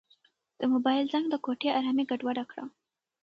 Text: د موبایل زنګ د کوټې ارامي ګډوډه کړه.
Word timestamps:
د 0.59 0.61
موبایل 0.73 1.05
زنګ 1.13 1.25
د 1.29 1.35
کوټې 1.45 1.69
ارامي 1.77 2.03
ګډوډه 2.09 2.43
کړه. 2.49 2.63